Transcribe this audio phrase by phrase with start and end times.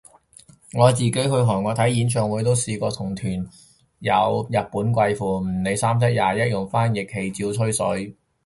[0.73, 3.33] 我自己去韓國睇演唱會都試過同團
[3.99, 8.17] 有日本貴婦，唔理三七廿一用翻譯器照吹水